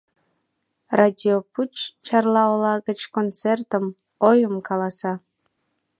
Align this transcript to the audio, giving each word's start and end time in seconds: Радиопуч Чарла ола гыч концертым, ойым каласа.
Радиопуч 0.99 1.73
Чарла 2.05 2.43
ола 2.53 2.73
гыч 2.87 2.99
концертым, 3.15 3.85
ойым 4.27 4.55
каласа. 4.67 5.13